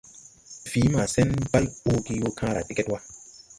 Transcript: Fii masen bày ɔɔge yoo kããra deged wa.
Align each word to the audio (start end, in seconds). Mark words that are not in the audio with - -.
Fii 0.69 0.87
masen 0.95 1.29
bày 1.51 1.65
ɔɔge 1.91 2.13
yoo 2.21 2.31
kããra 2.37 2.61
deged 2.67 2.87
wa. 2.91 2.99